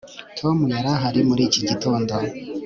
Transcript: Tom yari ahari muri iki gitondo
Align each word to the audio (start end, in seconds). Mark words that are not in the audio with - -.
Tom 0.37 0.57
yari 0.75 0.89
ahari 0.97 1.19
muri 1.29 1.41
iki 1.47 1.61
gitondo 1.69 2.11